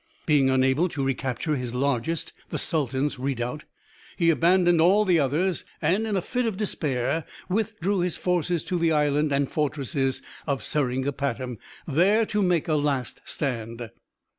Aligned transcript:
Being 0.25 0.49
unable 0.49 0.89
to 0.89 1.05
recapture 1.05 1.55
his 1.57 1.75
largest 1.75 2.33
the 2.49 2.57
sultan's 2.57 3.19
redoubt, 3.19 3.65
he 4.17 4.31
abandoned 4.31 4.81
all 4.81 5.05
the 5.05 5.19
others, 5.19 5.63
and, 5.79 6.07
in 6.07 6.15
a 6.17 6.21
fit 6.21 6.47
of 6.47 6.57
despair, 6.57 7.23
withdrew 7.49 7.99
his 7.99 8.17
forces 8.17 8.63
to 8.63 8.79
the 8.79 8.91
island 8.91 9.31
and 9.31 9.47
fortress 9.47 9.95
of 10.47 10.63
Seringapatam, 10.63 11.59
there 11.87 12.25
to 12.25 12.41
make 12.41 12.67
a 12.67 12.73
last 12.73 13.21
stand. 13.25 13.91